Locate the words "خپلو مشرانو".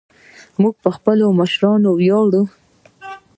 0.95-1.89